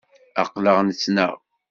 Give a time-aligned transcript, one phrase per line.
[0.41, 1.33] Aql-aɣ nettnaɣ